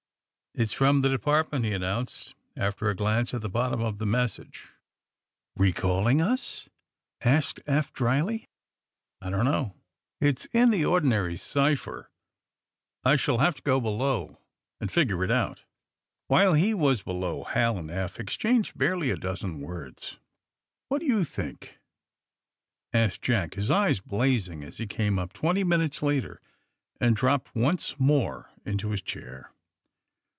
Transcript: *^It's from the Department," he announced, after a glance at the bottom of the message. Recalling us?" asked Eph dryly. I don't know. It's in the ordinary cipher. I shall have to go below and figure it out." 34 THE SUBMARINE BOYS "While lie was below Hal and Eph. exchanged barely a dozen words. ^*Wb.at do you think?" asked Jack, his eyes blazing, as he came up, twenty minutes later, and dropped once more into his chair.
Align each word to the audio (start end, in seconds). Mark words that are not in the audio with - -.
*^It's 0.57 0.73
from 0.73 0.99
the 0.99 1.07
Department," 1.07 1.63
he 1.63 1.71
announced, 1.71 2.35
after 2.57 2.89
a 2.89 2.93
glance 2.95 3.33
at 3.33 3.39
the 3.39 3.47
bottom 3.47 3.79
of 3.79 3.99
the 3.99 4.05
message. 4.05 4.67
Recalling 5.55 6.19
us?" 6.19 6.67
asked 7.21 7.61
Eph 7.67 7.93
dryly. 7.93 8.49
I 9.21 9.29
don't 9.29 9.45
know. 9.45 9.75
It's 10.19 10.47
in 10.51 10.71
the 10.71 10.83
ordinary 10.83 11.37
cipher. 11.37 12.11
I 13.05 13.15
shall 13.15 13.37
have 13.37 13.55
to 13.55 13.61
go 13.61 13.79
below 13.79 14.41
and 14.81 14.91
figure 14.91 15.23
it 15.23 15.31
out." 15.31 15.59
34 15.59 15.61
THE 15.61 15.63
SUBMARINE 15.63 16.25
BOYS 16.25 16.27
"While 16.27 16.53
lie 16.53 16.73
was 16.91 17.01
below 17.03 17.43
Hal 17.45 17.77
and 17.77 17.89
Eph. 17.89 18.19
exchanged 18.19 18.77
barely 18.77 19.09
a 19.09 19.15
dozen 19.15 19.61
words. 19.61 20.17
^*Wb.at 20.91 20.99
do 20.99 21.05
you 21.05 21.23
think?" 21.23 21.79
asked 22.91 23.21
Jack, 23.21 23.53
his 23.53 23.71
eyes 23.71 24.01
blazing, 24.01 24.65
as 24.65 24.79
he 24.79 24.85
came 24.85 25.17
up, 25.17 25.31
twenty 25.31 25.63
minutes 25.63 26.03
later, 26.03 26.41
and 26.99 27.15
dropped 27.15 27.55
once 27.55 27.95
more 27.97 28.49
into 28.65 28.89
his 28.91 29.01
chair. 29.01 29.53